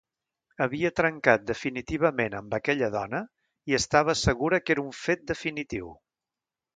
Havia 0.65 0.89
trencat 0.99 1.43
definitivament 1.49 2.37
amb 2.39 2.55
aquella 2.59 2.89
dona 2.97 3.19
i 3.73 3.77
estava 3.79 4.15
segura 4.25 4.61
que 4.65 4.77
era 4.79 4.85
un 4.89 4.93
fet 5.05 5.23
definitiu. 5.33 5.93